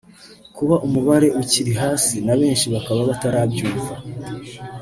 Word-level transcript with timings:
Kuba 0.55 0.75
umubare 0.85 1.27
ukiri 1.41 1.73
hasi 1.81 2.15
na 2.25 2.33
benshi 2.39 2.65
bakaba 2.73 3.01
batarabyumva 3.09 3.95